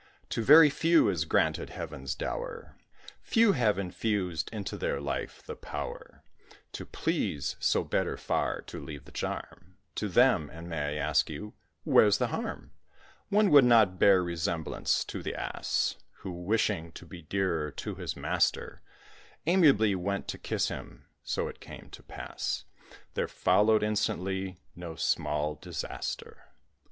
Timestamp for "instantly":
23.83-24.57